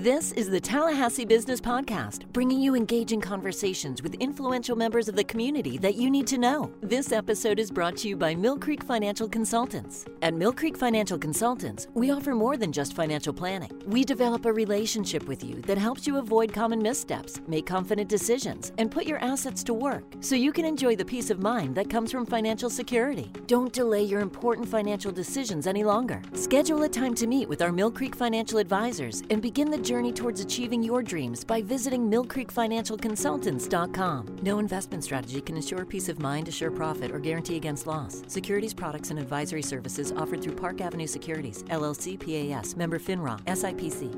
[0.00, 5.22] This is the Tallahassee Business Podcast, bringing you engaging conversations with influential members of the
[5.22, 6.72] community that you need to know.
[6.80, 10.06] This episode is brought to you by Mill Creek Financial Consultants.
[10.22, 13.70] At Mill Creek Financial Consultants, we offer more than just financial planning.
[13.84, 18.72] We develop a relationship with you that helps you avoid common missteps, make confident decisions,
[18.78, 21.90] and put your assets to work so you can enjoy the peace of mind that
[21.90, 23.30] comes from financial security.
[23.46, 26.22] Don't delay your important financial decisions any longer.
[26.32, 30.12] Schedule a time to meet with our Mill Creek Financial Advisors and begin the journey
[30.12, 34.36] towards achieving your dreams by visiting millcreekfinancialconsultants.com.
[34.40, 38.22] No investment strategy can ensure peace of mind, assure profit, or guarantee against loss.
[38.28, 44.14] Securities, products, and advisory services offered through Park Avenue Securities, LLC PAS, member FINRA, SIPC.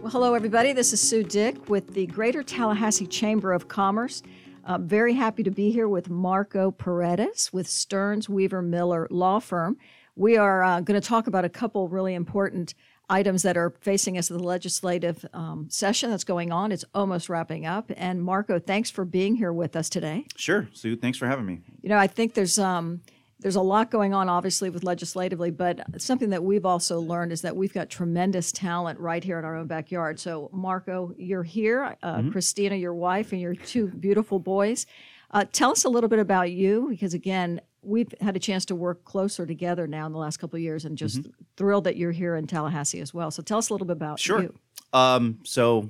[0.00, 0.72] Well, hello, everybody.
[0.72, 4.22] This is Sue Dick with the Greater Tallahassee Chamber of Commerce.
[4.64, 9.76] Uh, very happy to be here with Marco Paredes with Stearns Weaver Miller Law Firm.
[10.18, 12.74] We are uh, going to talk about a couple really important
[13.08, 16.72] items that are facing us in the legislative um, session that's going on.
[16.72, 17.92] It's almost wrapping up.
[17.96, 20.26] And Marco, thanks for being here with us today.
[20.34, 20.96] Sure, Sue.
[20.96, 21.60] Thanks for having me.
[21.82, 23.00] You know, I think there's um,
[23.38, 27.42] there's a lot going on, obviously, with legislatively, but something that we've also learned is
[27.42, 30.18] that we've got tremendous talent right here in our own backyard.
[30.18, 31.96] So, Marco, you're here.
[32.02, 32.32] Uh, mm-hmm.
[32.32, 34.84] Christina, your wife, and your two beautiful boys.
[35.30, 38.74] Uh, tell us a little bit about you, because again, we've had a chance to
[38.74, 41.30] work closer together now in the last couple of years, and just mm-hmm.
[41.56, 43.30] thrilled that you're here in Tallahassee as well.
[43.30, 44.42] So tell us a little bit about sure.
[44.42, 44.54] you.
[44.92, 45.88] Um, so,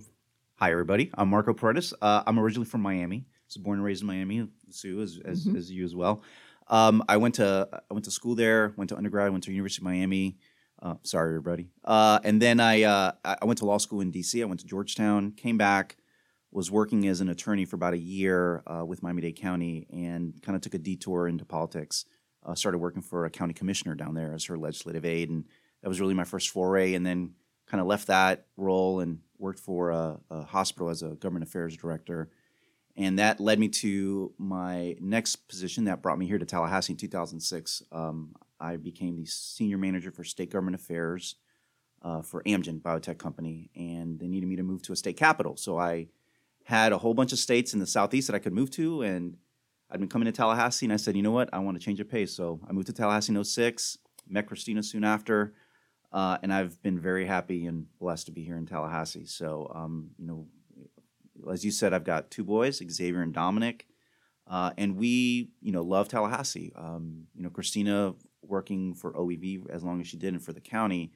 [0.56, 1.10] hi everybody.
[1.14, 1.92] I'm Marco Paredes.
[2.00, 3.26] Uh, I'm originally from Miami.
[3.26, 4.48] I was born and raised in Miami.
[4.70, 5.56] Sue, as as, mm-hmm.
[5.56, 6.22] as you as well.
[6.68, 8.72] Um, I went to I went to school there.
[8.76, 9.30] Went to undergrad.
[9.32, 10.38] Went to University of Miami.
[10.80, 11.68] Uh, sorry, everybody.
[11.84, 14.42] Uh, and then I uh, I went to law school in D.C.
[14.42, 15.32] I went to Georgetown.
[15.32, 15.96] Came back
[16.50, 20.56] was working as an attorney for about a year uh, with Miami-Dade County and kind
[20.56, 22.06] of took a detour into politics.
[22.44, 25.44] Uh, started working for a county commissioner down there as her legislative aide, and
[25.82, 26.94] that was really my first foray.
[26.94, 27.34] And then
[27.66, 31.76] kind of left that role and worked for a, a, hospital as a government affairs
[31.76, 32.30] director.
[32.96, 36.96] And that led me to my next position that brought me here to Tallahassee in
[36.96, 37.82] 2006.
[37.92, 41.36] Um, I became the senior manager for state government affairs
[42.02, 45.56] uh, for Amgen Biotech Company, and they needed me to move to a state capital.
[45.56, 46.08] So I
[46.68, 49.38] had a whole bunch of states in the southeast that I could move to, and
[49.90, 51.98] I'd been coming to Tallahassee, and I said, you know what, I want to change
[51.98, 52.36] of pace.
[52.36, 53.96] So I moved to Tallahassee in 06,
[54.28, 55.54] met Christina soon after,
[56.12, 59.24] uh, and I've been very happy and blessed to be here in Tallahassee.
[59.24, 60.46] So, um, you know,
[61.50, 63.86] as you said, I've got two boys, Xavier and Dominic,
[64.46, 66.74] uh, and we, you know, love Tallahassee.
[66.76, 70.60] Um, you know, Christina working for OEV as long as she did, and for the
[70.60, 71.12] county.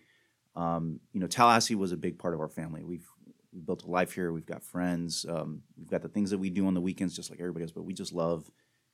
[0.56, 2.84] Um, you know, Tallahassee was a big part of our family.
[2.84, 3.06] We've
[3.52, 4.32] we built a life here.
[4.32, 5.26] We've got friends.
[5.28, 7.72] Um, we've got the things that we do on the weekends, just like everybody else.
[7.72, 8.50] But we just love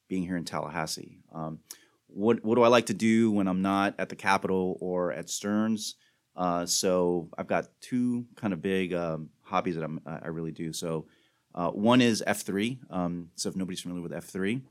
[0.08, 1.18] being here in Tallahassee.
[1.32, 1.60] Um,
[2.06, 5.28] what what do I like to do when I'm not at the Capitol or at
[5.28, 5.96] Stearns?
[6.34, 10.72] Uh, so I've got two kind of big um, hobbies that I'm, I really do.
[10.72, 11.06] So
[11.52, 12.78] uh, one is F3.
[12.90, 14.62] Um, so if nobody's familiar with F3,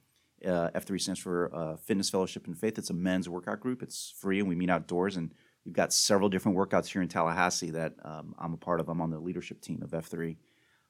[0.46, 2.78] uh, F3 stands for uh, Fitness Fellowship and Faith.
[2.78, 3.84] It's a men's workout group.
[3.84, 5.34] It's free and we meet outdoors and
[5.68, 8.88] We've got several different workouts here in Tallahassee that um, I'm a part of.
[8.88, 10.38] I'm on the leadership team of F3.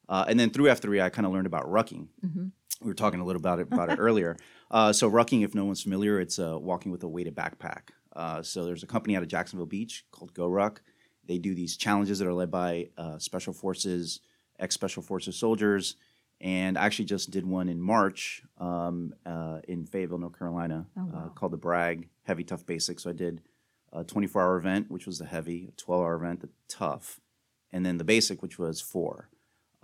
[0.08, 2.08] Uh, and then through F3, I kind of learned about rucking.
[2.24, 2.46] Mm-hmm.
[2.82, 4.38] We were talking a little about it about it earlier.
[4.70, 7.90] Uh, so rucking, if no one's familiar, it's uh, walking with a weighted backpack.
[8.16, 10.78] Uh, so there's a company out of Jacksonville Beach called GoRuck.
[11.26, 14.20] They do these challenges that are led by uh, special forces,
[14.60, 15.96] ex special forces soldiers,
[16.40, 21.06] and I actually just did one in March um, uh, in Fayetteville, North Carolina, oh,
[21.06, 21.32] wow.
[21.34, 23.04] called the Bragg Heavy Tough Basics.
[23.04, 23.42] So I did
[23.94, 27.20] a 24 hour event, which was the heavy, a 12 hour event, the tough,
[27.72, 29.30] and then the basic, which was four.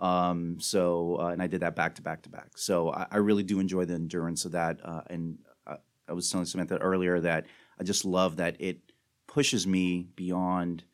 [0.00, 2.56] Um, so, uh, and I did that back to back to back.
[2.56, 4.80] So I, I really do enjoy the endurance of that.
[4.84, 5.76] Uh, and I,
[6.08, 7.46] I, was telling Samantha earlier that
[7.78, 8.80] I just love that it
[9.26, 10.84] pushes me beyond,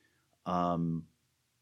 [0.46, 1.04] um,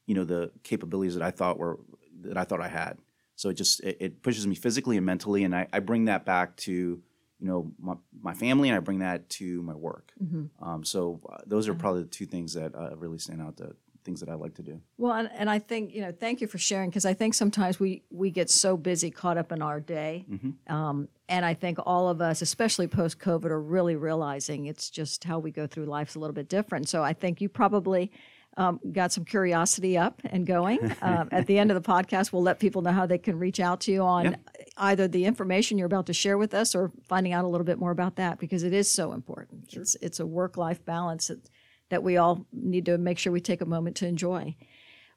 [0.07, 1.79] you know, the capabilities that I thought were
[2.23, 2.99] that I thought I had.
[3.37, 6.25] So it just it, it pushes me physically and mentally, and I, I bring that
[6.25, 7.01] back to
[7.41, 10.47] you know my, my family and i bring that to my work mm-hmm.
[10.67, 13.75] um, so uh, those are probably the two things that uh, really stand out the
[14.05, 16.47] things that i like to do well and, and i think you know thank you
[16.47, 19.81] for sharing because i think sometimes we we get so busy caught up in our
[19.81, 20.75] day mm-hmm.
[20.75, 25.25] um, and i think all of us especially post covid are really realizing it's just
[25.25, 28.11] how we go through life's a little bit different so i think you probably
[28.59, 30.79] um, got some curiosity up and going.
[31.01, 33.61] Um, at the end of the podcast, we'll let people know how they can reach
[33.61, 34.37] out to you on yeah.
[34.79, 37.79] Either the information you're about to share with us or finding out a little bit
[37.79, 39.71] more about that because it is so important.
[39.71, 39.83] Sure.
[39.83, 41.51] It's, it's a work life balance that,
[41.91, 44.55] that we all need to make sure we take a moment to enjoy.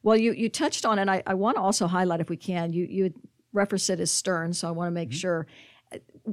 [0.03, 2.73] Well, you, you touched on, and I, I want to also highlight, if we can,
[2.73, 3.13] you, you
[3.53, 5.17] referenced it as Stern, so I want to make mm-hmm.
[5.17, 5.47] sure.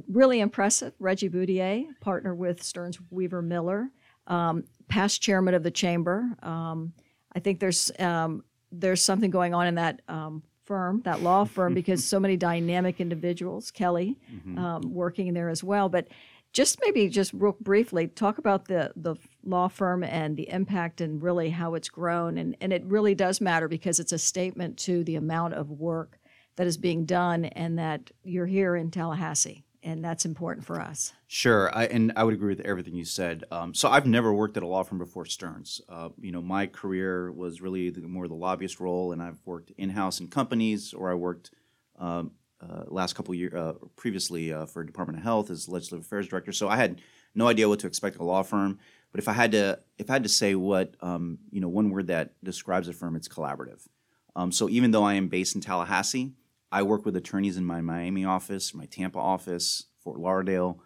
[0.07, 0.93] Really impressive.
[0.99, 3.89] Reggie Bouthillier, partner with Stearns Weaver Miller.
[4.25, 6.25] Um, past chairman of the chamber.
[6.41, 6.93] Um,
[7.33, 11.73] I think there's um, there's something going on in that um, firm, that law firm,
[11.73, 14.17] because so many dynamic individuals, Kelly,
[14.59, 15.89] um, working there as well.
[15.89, 16.07] But
[16.53, 21.21] just maybe just real briefly talk about the the law firm and the impact and
[21.23, 22.37] really how it's grown.
[22.37, 26.19] And and it really does matter because it's a statement to the amount of work
[26.55, 31.13] that is being done and that you're here in Tallahassee and that's important for us.
[31.27, 33.43] Sure, I, and I would agree with everything you said.
[33.51, 35.81] Um, so I've never worked at a law firm before Stearns.
[35.87, 39.71] Uh, you know, my career was really the, more the lobbyist role, and I've worked
[39.77, 41.51] in house in companies, or I worked
[41.97, 42.31] um,
[42.61, 46.51] uh, last couple years uh, previously uh, for Department of Health as legislative affairs director.
[46.51, 47.01] So I had
[47.35, 48.79] no idea what to expect at a law firm.
[49.11, 51.89] But if I had to, if I had to say what um, you know, one
[51.89, 53.87] word that describes a firm, it's collaborative.
[54.35, 56.33] Um, so even though I am based in Tallahassee,
[56.71, 60.79] I work with attorneys in my Miami office, my Tampa office, Fort Lauderdale,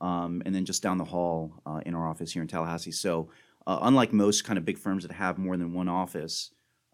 [0.00, 2.92] um, and then just down the hall uh, in our office here in Tallahassee.
[2.92, 3.30] So,
[3.66, 6.50] uh, unlike most kind of big firms that have more than one office,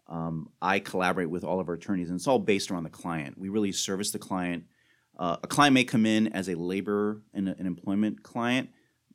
[0.07, 3.37] um, I collaborate with all of our attorneys, and it's all based around the client.
[3.37, 4.65] We really service the client.
[5.17, 8.69] Uh, a client may come in as a labor and an employment client,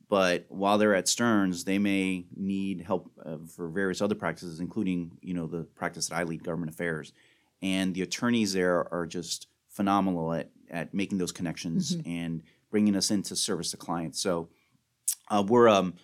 [0.09, 5.17] but while they're at Stearns, they may need help uh, for various other practices, including
[5.21, 7.13] you know the practice that I lead, government affairs
[7.63, 12.09] and the attorneys there are just phenomenal at, at making those connections mm-hmm.
[12.09, 14.21] and bringing us in to service the clients.
[14.21, 14.49] So
[15.29, 15.95] uh, we're um,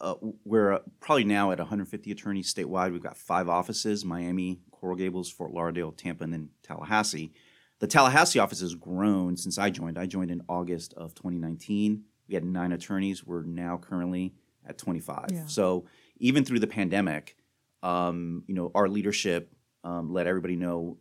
[0.00, 0.14] uh,
[0.44, 2.90] we're uh, probably now at 150 attorneys statewide.
[2.90, 7.32] We've got five offices: Miami, Coral Gables, Fort Lauderdale, Tampa, and then Tallahassee.
[7.80, 9.98] The Tallahassee office has grown since I joined.
[9.98, 12.02] I joined in August of 2019.
[12.28, 13.26] We had nine attorneys.
[13.26, 14.34] We're now currently
[14.66, 15.26] at 25.
[15.30, 15.46] Yeah.
[15.46, 15.84] So
[16.16, 17.36] even through the pandemic,
[17.82, 19.53] um, you know, our leadership
[19.84, 20.98] um, let everybody know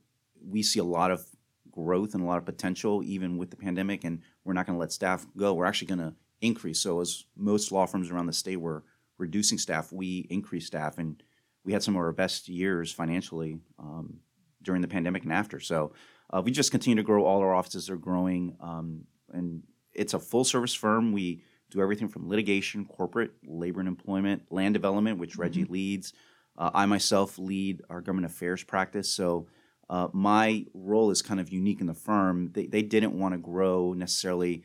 [0.48, 1.26] we see a lot of
[1.72, 4.80] growth and a lot of potential even with the pandemic, and we're not going to
[4.80, 5.54] let staff go.
[5.54, 6.80] We're actually going to increase.
[6.80, 8.84] So as most law firms around the state were
[9.18, 11.22] reducing staff, we increased staff, and
[11.64, 14.20] we had some of our best years financially um,
[14.62, 15.60] during the pandemic and after.
[15.60, 15.94] So
[16.32, 17.26] uh, we just continue to grow.
[17.26, 19.64] All our offices are growing, um, and
[19.94, 21.12] it's a full service firm.
[21.12, 25.42] We do everything from litigation, corporate, labor and employment, land development, which mm-hmm.
[25.42, 26.14] Reggie leads.
[26.58, 29.48] Uh, I myself lead our government affairs practice, so
[29.90, 32.52] uh, my role is kind of unique in the firm.
[32.54, 34.64] They, they didn't want to grow necessarily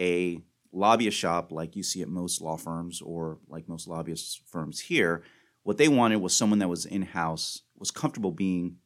[0.00, 0.40] a
[0.72, 5.22] lobbyist shop like you see at most law firms or like most lobbyist firms here.
[5.62, 8.76] What they wanted was someone that was in house, was comfortable being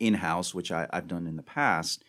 [0.00, 2.04] in house, which I, have done in the past,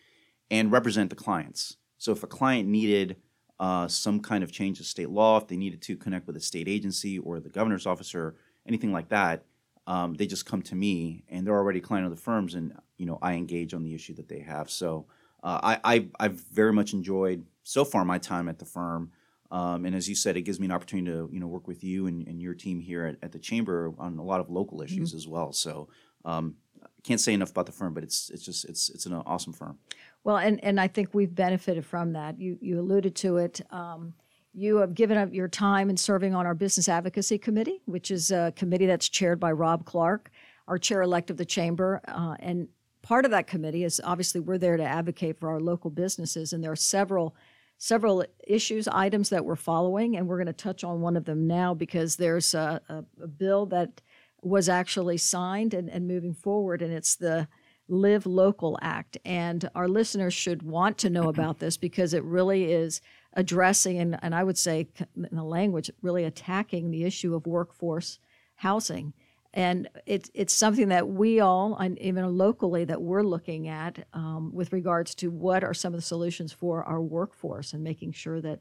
[0.49, 1.77] and represent the clients.
[1.97, 3.17] So if a client needed
[3.59, 6.41] uh, some kind of change of state law, if they needed to connect with a
[6.41, 8.35] state agency or the governor's office or
[8.67, 9.45] anything like that,
[9.87, 12.73] um, they just come to me and they're already a client of the firms and
[12.97, 14.69] you know i engage on the issue that they have.
[14.69, 15.05] So
[15.43, 19.11] uh, I, I i've very much enjoyed so far my time at the firm.
[19.51, 21.83] Um, and as you said it gives me an opportunity to you know work with
[21.83, 24.79] you and, and your team here at, at, the chamber on a lot of local
[24.79, 24.85] mm-hmm.
[24.85, 25.17] issues mm-hmm.
[25.17, 25.53] as well.
[25.53, 25.87] So
[26.23, 26.55] um,
[27.03, 29.77] can't say enough about the firm but it's it's just it's it's an awesome firm.
[30.23, 32.39] Well and and i think we've benefited from that.
[32.39, 33.61] You you alluded to it.
[33.69, 34.15] Um,
[34.55, 38.31] you have given up your time in serving on our Business Advocacy Committee, which is
[38.31, 40.31] a committee that's chaired by Rob Clark,
[40.67, 42.01] our chair elect of the chamber.
[42.07, 42.69] Uh, and
[43.01, 46.63] part of that committee is obviously we're there to advocate for our local businesses, and
[46.63, 47.35] there are several
[47.77, 51.45] several issues, items that we're following, and we're going to touch on one of them
[51.45, 54.01] now because there's a, a, a bill that
[54.41, 57.47] was actually signed and, and moving forward, and it's the
[57.87, 59.17] Live Local Act.
[59.25, 63.01] And our listeners should want to know about this because it really is
[63.35, 68.19] addressing, and, and I would say in the language, really attacking the issue of workforce
[68.55, 69.13] housing.
[69.53, 74.51] And it, it's something that we all, and even locally, that we're looking at um,
[74.53, 78.41] with regards to what are some of the solutions for our workforce and making sure
[78.41, 78.59] that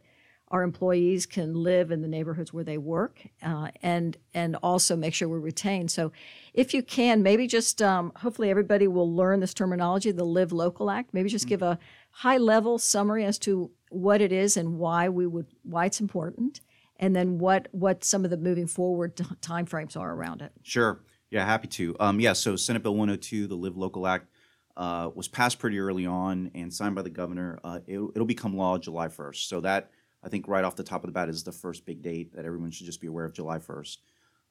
[0.49, 5.14] our employees can live in the neighborhoods where they work uh, and and also make
[5.14, 5.90] sure we're retained.
[5.90, 6.12] So,
[6.52, 10.90] if you can, maybe just um, hopefully everybody will learn this terminology, the Live Local
[10.90, 11.12] Act.
[11.12, 11.50] Maybe just mm-hmm.
[11.50, 11.78] give a
[12.11, 16.60] high level summary as to what it is and why we would why it's important,
[16.98, 20.52] and then what what some of the moving forward t- timeframes are around it.
[20.62, 21.00] Sure.
[21.30, 21.96] Yeah, happy to.
[21.98, 24.28] Um, yeah, so Senate Bill 102, the Live Local Act,
[24.76, 27.58] uh, was passed pretty early on and signed by the governor.
[27.64, 29.48] Uh, it, will become law July 1st.
[29.48, 29.90] So that
[30.22, 32.44] I think right off the top of the bat is the first big date that
[32.44, 33.98] everyone should just be aware of, July 1st.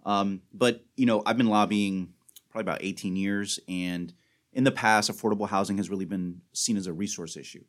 [0.05, 2.13] Um, but you know, I've been lobbying
[2.49, 4.13] probably about 18 years, and
[4.51, 7.63] in the past, affordable housing has really been seen as a resource issue.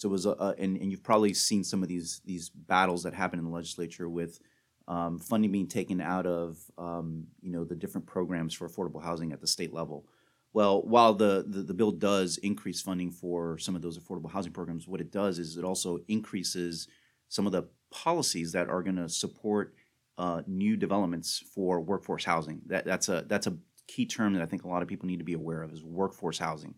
[0.00, 3.02] So it was, a, a, and, and you've probably seen some of these these battles
[3.02, 4.40] that happen in the legislature with
[4.88, 9.30] um, funding being taken out of um, you know the different programs for affordable housing
[9.30, 10.06] at the state level.
[10.54, 14.52] Well, while the, the, the bill does increase funding for some of those affordable housing
[14.52, 16.88] programs, what it does is it also increases
[17.28, 19.74] some of the policies that are going to support
[20.16, 22.62] uh, new developments for workforce housing.
[22.66, 25.18] That, that's a that's a key term that I think a lot of people need
[25.18, 26.74] to be aware of is workforce housing.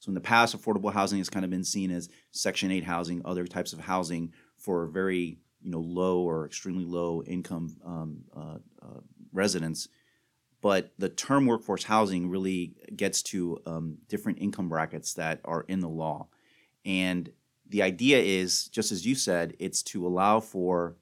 [0.00, 3.22] So in the past, affordable housing has kind of been seen as Section 8 housing,
[3.24, 8.58] other types of housing for very you know low or extremely low income um, uh,
[8.82, 9.00] uh,
[9.32, 9.88] residents.
[10.60, 15.80] But the term workforce housing really gets to um, different income brackets that are in
[15.80, 16.28] the law,
[16.84, 17.30] and
[17.68, 20.96] the idea is just as you said, it's to allow for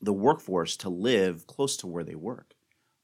[0.00, 2.54] the workforce to live close to where they work.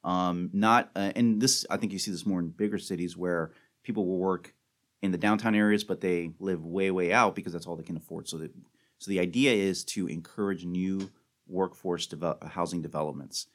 [0.03, 3.53] Um, not uh, and this I think you see this more in bigger cities where
[3.83, 4.55] people will work
[5.03, 7.97] in the downtown areas, but they live way way out because that's all they can
[7.97, 8.29] afford.
[8.29, 8.53] So that
[8.99, 11.11] so the idea is to encourage new
[11.47, 13.47] workforce devel- housing developments.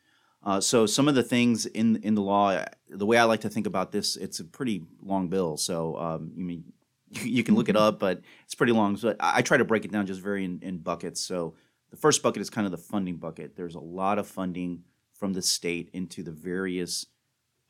[0.44, 3.50] Uh, so some of the things in in the law, the way I like to
[3.50, 5.58] think about this, it's a pretty long bill.
[5.58, 6.64] So um, you mean
[7.24, 8.98] you can look it up, but it's pretty long.
[8.98, 11.22] So I, I try to break it down just very in, in buckets.
[11.22, 11.56] So
[11.92, 13.56] the first bucket is kind of the funding bucket.
[13.56, 14.84] There's a lot of funding
[15.14, 17.06] from the state into the various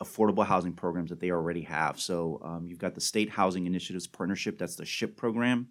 [0.03, 1.99] affordable housing programs that they already have.
[1.99, 5.69] So um, you've got the State Housing Initiatives Partnership, that's the SHIP program.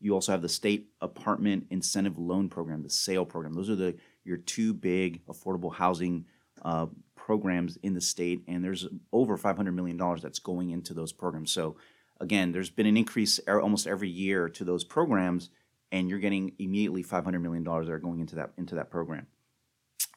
[0.00, 3.52] You also have the State Apartment Incentive Loan Program, the SAIL program.
[3.54, 6.26] Those are the your two big affordable housing
[6.62, 11.12] uh, programs in the state, and there's over 500 million dollars that's going into those
[11.12, 11.52] programs.
[11.52, 11.76] So
[12.20, 15.50] again, there's been an increase almost every year to those programs,
[15.90, 19.26] and you're getting immediately 500 million dollars that are going into that into that program.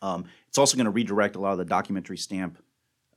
[0.03, 2.58] Um, it's also going to redirect a lot of the documentary stamp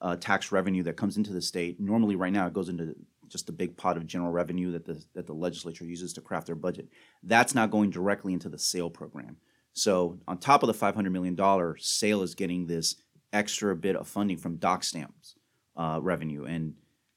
[0.04, 1.80] uh, tax revenue that comes into the state.
[1.80, 2.94] Normally, right now, it goes into
[3.26, 6.46] just a big pot of general revenue that the that the legislature uses to craft
[6.46, 6.88] their budget.
[7.23, 9.38] That's not going directly into the SAIL program.
[9.73, 12.96] So, on top of the five hundred million dollar, SAIL is getting this
[13.32, 15.37] extra bit of funding from doc stamps
[15.75, 16.75] uh, revenue, and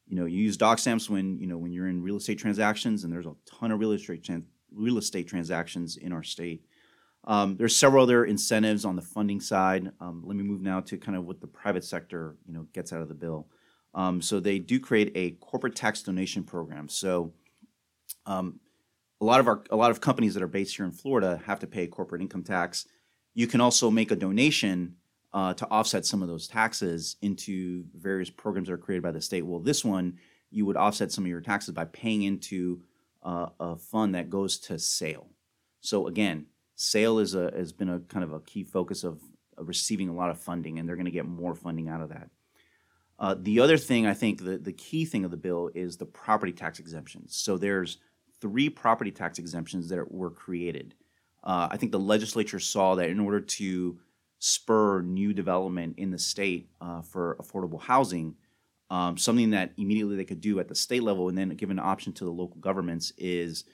[0.08, 3.04] you know you use doc stamps when you know when you're in real estate transactions,
[3.04, 6.64] and there's a ton of real estate trans- real estate transactions in our state.
[7.28, 9.92] Um, there's several other incentives on the funding side.
[10.00, 12.94] Um, let me move now to kind of what the private sector, you know, gets
[12.94, 13.48] out of the bill.
[13.94, 16.88] Um, so they do create a corporate tax donation program.
[16.88, 17.34] So
[18.26, 18.62] um,
[19.20, 21.60] a lot of our a lot of companies that are based here in Florida have
[21.60, 22.88] to pay corporate income tax.
[23.34, 24.96] You can also make a donation
[25.34, 29.22] uh, to offset some of those taxes into various programs that are created by the
[29.22, 29.46] state.
[29.46, 30.18] Well, this one
[30.50, 32.82] you would offset some of your taxes by paying into
[33.22, 35.28] uh, a fund that goes to SAIL.
[35.82, 36.46] So again,
[36.78, 39.20] SAIL is a has been a kind of a key focus of,
[39.58, 42.10] of receiving a lot of funding, and they're going to get more funding out of
[42.10, 42.30] that.
[43.20, 46.06] Uh, the other thing I think the, the key thing of the bill is the
[46.06, 47.36] property tax exemptions.
[47.36, 47.98] So there's
[48.40, 50.94] three property tax exemptions that were created.
[51.44, 53.98] Uh, I think the legislature saw that in order to
[54.38, 58.36] spur new development in the state uh, for affordable housing,
[58.92, 61.80] um, something that immediately they could do at the state level and then give an
[61.80, 63.66] option to the local governments is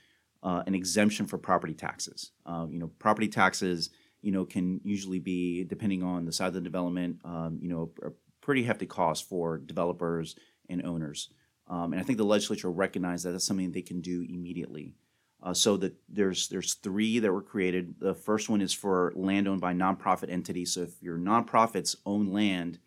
[0.44, 2.32] uh, an exemption for property taxes.
[2.46, 3.90] Uh, you know, property taxes,
[4.22, 7.92] you know, can usually be depending on the size of the development, um, you know,
[8.04, 10.36] a pretty hefty cost for developers
[10.70, 11.30] and owners.
[11.68, 14.96] Um, and I think the legislature recognized that that's something they can do immediately.
[15.42, 17.96] Uh, so that there's there's three that were created.
[18.00, 20.74] The first one is for land owned by nonprofit entities.
[20.74, 22.80] So if your nonprofits own land,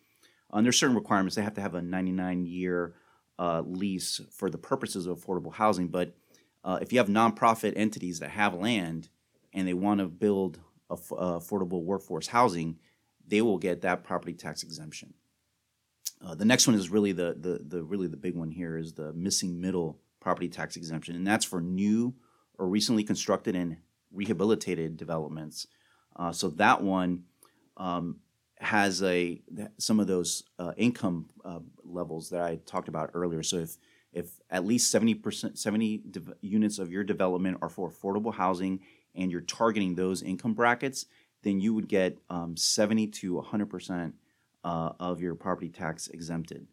[0.51, 1.35] uh, there's certain requirements.
[1.35, 2.95] They have to have a 99 year
[3.37, 5.87] uh, lease for the purposes of affordable housing.
[5.87, 6.15] But
[6.67, 9.07] uh, if you have nonprofit entities that have land
[9.53, 10.59] and they want to build
[10.91, 12.77] uh, affordable workforce housing,
[13.25, 15.13] they will get that property tax exemption.
[16.21, 18.93] Uh, the next one is really the, the the really the big one here is
[18.93, 22.13] the missing middle property tax exemption, and that's for new
[22.57, 23.77] or recently constructed and
[24.11, 25.67] rehabilitated developments.
[26.17, 27.23] Uh, so that one
[27.77, 28.17] um,
[28.59, 29.41] has a
[29.77, 33.41] some of those uh, income uh, levels that I talked about earlier.
[33.43, 33.77] So if
[34.17, 38.79] if at least 70%, 70 de- units of your development are for affordable housing
[39.13, 41.05] and you're targeting those income brackets,
[41.43, 44.13] then you would get um, 70 to 100%
[44.63, 46.65] uh, of your property tax exempted.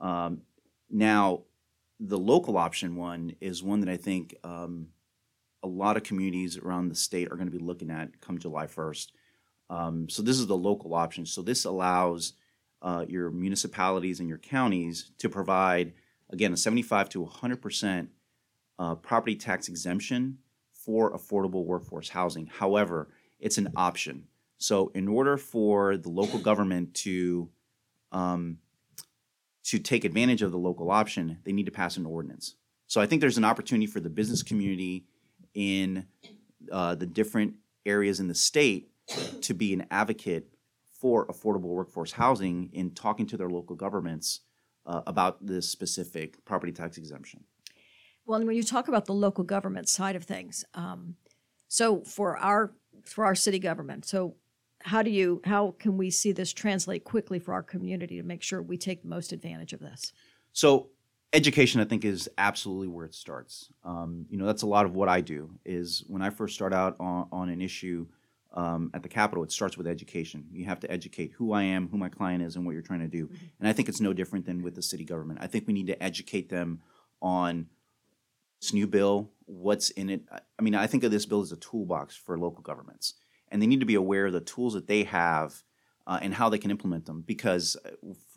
[0.00, 0.42] Um,
[0.90, 1.42] now,
[2.00, 4.88] the local option one is one that I think um,
[5.62, 8.66] a lot of communities around the state are going to be looking at come July
[8.66, 9.12] 1st.
[9.70, 11.24] Um, so, this is the local option.
[11.24, 12.32] So, this allows
[12.82, 15.94] uh, your municipalities and your counties to provide
[16.34, 18.08] again, a 75 to 100%
[18.78, 20.38] uh, property tax exemption
[20.72, 22.46] for affordable workforce housing.
[22.46, 24.24] However, it's an option.
[24.58, 27.48] So, in order for the local government to
[28.12, 28.58] um,
[29.64, 32.56] to take advantage of the local option, they need to pass an ordinance.
[32.86, 35.06] So, I think there's an opportunity for the business community
[35.54, 36.06] in
[36.70, 37.54] uh, the different
[37.86, 38.90] areas in the state
[39.42, 40.48] to be an advocate
[41.00, 44.40] for affordable workforce housing in talking to their local governments
[44.86, 47.44] uh, about this specific property tax exemption.
[48.26, 51.16] Well, and when you talk about the local government side of things, um,
[51.68, 52.72] so for our
[53.04, 54.36] for our city government, so
[54.80, 58.42] how do you how can we see this translate quickly for our community to make
[58.42, 60.12] sure we take the most advantage of this?
[60.52, 60.90] So
[61.32, 63.70] education, I think, is absolutely where it starts.
[63.84, 65.50] Um, you know, that's a lot of what I do.
[65.64, 68.06] Is when I first start out on, on an issue
[68.54, 70.46] um, at the Capitol, it starts with education.
[70.52, 73.00] You have to educate who I am, who my client is, and what you're trying
[73.00, 73.26] to do.
[73.26, 73.44] Mm-hmm.
[73.58, 75.40] And I think it's no different than with the city government.
[75.42, 76.80] I think we need to educate them
[77.20, 77.66] on
[78.60, 80.22] this new bill, what's in it.
[80.30, 83.14] I mean, I think of this bill as a toolbox for local governments,
[83.48, 85.62] and they need to be aware of the tools that they have
[86.06, 87.24] uh, and how they can implement them.
[87.26, 87.90] Because uh,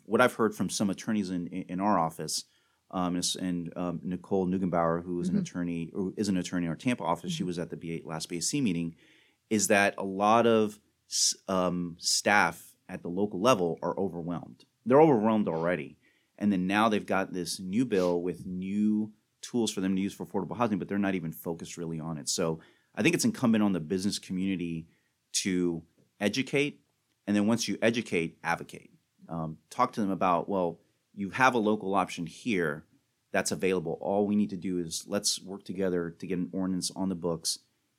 [0.04, 2.44] what I've heard from some attorneys in in our office
[2.90, 5.36] um, and um, Nicole Neugebauer, who is mm-hmm.
[5.36, 7.36] an attorney, or is an attorney in our Tampa office, mm-hmm.
[7.36, 8.94] she was at the B8, last BAC meeting,
[9.50, 10.78] is that a lot of
[11.48, 14.64] um, staff at the local level are overwhelmed.
[14.84, 15.98] They're overwhelmed already,
[16.38, 20.14] and then now they've got this new bill with new tools for them to use
[20.14, 22.28] for affordable housing, but they're not even focused really on it.
[22.28, 22.60] So
[22.94, 24.86] I think it's incumbent on the business community
[25.44, 25.82] to
[26.20, 26.80] educate,
[27.26, 28.90] and then once you educate, advocate.
[29.28, 30.80] Um, talk to them about well
[31.14, 32.84] you have a local option here
[33.32, 33.98] that's available.
[34.00, 37.14] All we need to do is let's work together to get an ordinance on the
[37.14, 37.58] books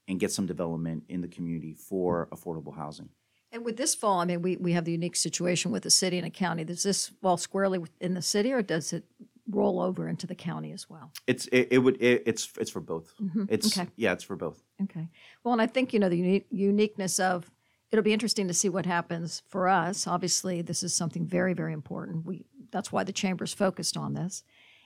[0.09, 3.09] and get some development in the community for affordable housing.
[3.51, 6.17] And with this fall, I mean, we, we have the unique situation with the city
[6.17, 6.63] and a county.
[6.63, 9.05] Does this fall squarely in the city, or does it
[9.49, 11.11] roll over into the county as well?
[11.25, 13.13] It's it, it would it, it's it's for both.
[13.21, 13.45] Mm-hmm.
[13.49, 13.89] It's okay.
[13.95, 14.63] yeah, it's for both.
[14.83, 15.09] Okay.
[15.43, 17.49] Well, and I think you know the uni- uniqueness of
[17.91, 20.05] it'll be interesting to see what happens for us.
[20.05, 22.25] Obviously, this is something very very important.
[22.25, 24.43] We that's why the chamber's focused on this,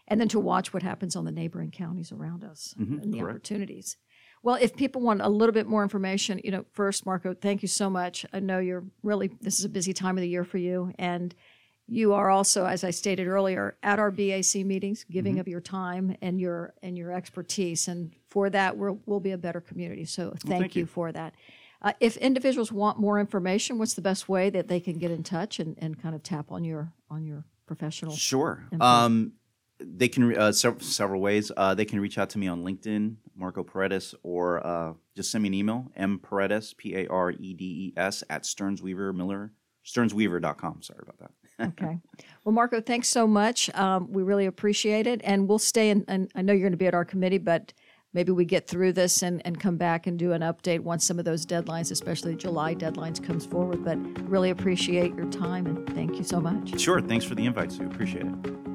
[0.08, 3.20] and then to watch what happens on the neighboring counties around us mm-hmm, and the
[3.20, 3.36] correct.
[3.36, 3.98] opportunities.
[4.44, 7.70] Well, if people want a little bit more information, you know, first, Marco, thank you
[7.70, 8.26] so much.
[8.34, 11.34] I know you're really this is a busy time of the year for you, and
[11.88, 15.42] you are also, as I stated earlier, at our BAC meetings, giving mm-hmm.
[15.42, 19.32] of your time and your and your expertise, and for that, we will we'll be
[19.32, 20.04] a better community.
[20.04, 21.34] So, thank, well, thank you, you, for that.
[21.82, 25.24] Uh, if individuals want more information, what's the best way that they can get in
[25.24, 28.14] touch and, and kind of tap on your on your professional?
[28.14, 28.66] Sure.
[28.80, 29.34] Um,
[29.86, 31.52] they can uh, several, several ways.
[31.56, 35.44] Uh, they can reach out to me on LinkedIn, Marco Paredes, or uh, just send
[35.44, 39.14] me an email, m paredes, p a r e d e s, at Stearns Weaver
[39.14, 39.52] Miller,
[39.86, 40.82] stearnsweaver.com.
[40.82, 41.32] Sorry about that.
[41.60, 42.00] okay.
[42.44, 43.74] Well, Marco, thanks so much.
[43.76, 45.22] Um, we really appreciate it.
[45.24, 47.74] And we'll stay in, and I know you're going to be at our committee, but
[48.14, 51.20] maybe we get through this and, and come back and do an update once some
[51.20, 53.84] of those deadlines, especially July deadlines, comes forward.
[53.84, 53.98] But
[54.30, 56.80] really appreciate your time and thank you so much.
[56.80, 57.02] Sure.
[57.02, 57.86] Thanks for the invite, Sue.
[57.86, 58.73] Appreciate it.